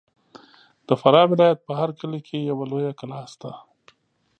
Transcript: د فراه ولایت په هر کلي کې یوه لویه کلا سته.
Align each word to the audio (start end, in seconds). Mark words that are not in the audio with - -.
د 0.87 0.89
فراه 1.01 1.27
ولایت 1.31 1.59
په 1.67 1.73
هر 1.79 1.89
کلي 1.99 2.19
کې 2.27 2.37
یوه 2.49 2.63
لویه 2.71 2.91
کلا 2.99 3.21
سته. 3.33 3.51